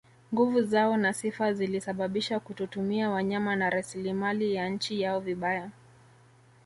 [0.33, 5.71] Nguvu zao na sifa zilisababisha kutotumia wanyama na rasilimali ya nchi yao vibaya